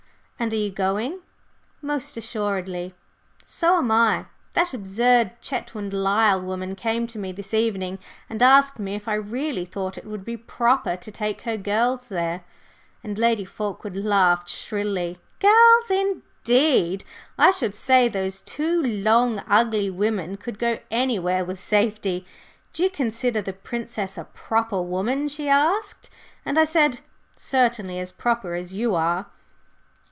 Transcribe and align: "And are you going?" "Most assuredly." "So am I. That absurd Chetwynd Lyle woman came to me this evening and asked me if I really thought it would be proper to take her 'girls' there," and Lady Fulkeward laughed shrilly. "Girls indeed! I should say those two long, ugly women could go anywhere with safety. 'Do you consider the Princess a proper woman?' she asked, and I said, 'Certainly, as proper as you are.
"And 0.39 0.51
are 0.53 0.55
you 0.57 0.71
going?" 0.71 1.19
"Most 1.83 2.17
assuredly." 2.17 2.95
"So 3.45 3.77
am 3.77 3.91
I. 3.91 4.25
That 4.53 4.73
absurd 4.73 5.39
Chetwynd 5.39 5.93
Lyle 5.93 6.41
woman 6.41 6.73
came 6.73 7.05
to 7.07 7.19
me 7.19 7.31
this 7.31 7.53
evening 7.53 7.99
and 8.27 8.41
asked 8.41 8.79
me 8.79 8.95
if 8.95 9.07
I 9.07 9.13
really 9.13 9.65
thought 9.65 9.99
it 9.99 10.05
would 10.05 10.25
be 10.25 10.35
proper 10.37 10.95
to 10.97 11.11
take 11.11 11.41
her 11.41 11.57
'girls' 11.57 12.07
there," 12.07 12.43
and 13.03 13.19
Lady 13.19 13.45
Fulkeward 13.45 13.95
laughed 13.95 14.49
shrilly. 14.49 15.19
"Girls 15.39 15.91
indeed! 15.91 17.03
I 17.37 17.51
should 17.51 17.75
say 17.75 18.07
those 18.07 18.41
two 18.41 18.81
long, 18.81 19.43
ugly 19.47 19.91
women 19.91 20.37
could 20.37 20.57
go 20.57 20.79
anywhere 20.89 21.45
with 21.45 21.59
safety. 21.59 22.25
'Do 22.73 22.81
you 22.81 22.89
consider 22.89 23.43
the 23.43 23.53
Princess 23.53 24.17
a 24.17 24.23
proper 24.23 24.81
woman?' 24.81 25.27
she 25.29 25.47
asked, 25.47 26.09
and 26.43 26.57
I 26.57 26.65
said, 26.65 27.01
'Certainly, 27.37 27.99
as 27.99 28.11
proper 28.11 28.55
as 28.55 28.73
you 28.73 28.95
are. 28.95 29.27